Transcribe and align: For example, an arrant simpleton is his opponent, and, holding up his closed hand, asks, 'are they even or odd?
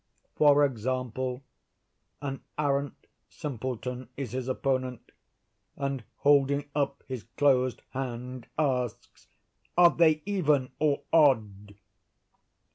For 0.35 0.65
example, 0.65 1.43
an 2.23 2.41
arrant 2.57 2.95
simpleton 3.29 4.09
is 4.17 4.31
his 4.31 4.47
opponent, 4.47 5.11
and, 5.75 6.03
holding 6.15 6.65
up 6.73 7.03
his 7.07 7.25
closed 7.37 7.83
hand, 7.91 8.47
asks, 8.57 9.27
'are 9.77 9.95
they 9.95 10.23
even 10.25 10.71
or 10.79 11.03
odd? 11.13 11.75